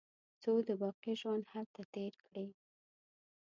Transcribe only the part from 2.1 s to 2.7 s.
کړي.